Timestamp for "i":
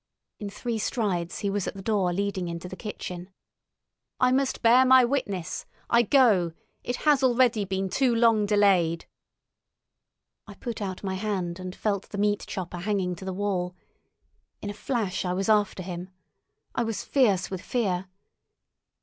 4.19-4.31, 5.91-6.01, 10.47-10.55, 15.23-15.33, 16.73-16.83